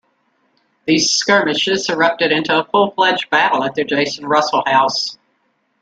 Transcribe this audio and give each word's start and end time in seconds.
These 0.87 1.11
skirmishes 1.11 1.87
erupted 1.87 2.31
into 2.31 2.57
a 2.59 2.63
full-fledged 2.65 3.29
battle 3.29 3.63
at 3.63 3.75
the 3.75 3.83
Jason 3.83 4.25
Russell 4.25 4.63
House. 4.65 5.15